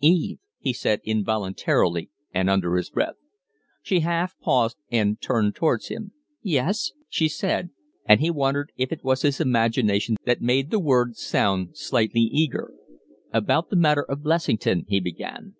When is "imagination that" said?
9.42-10.40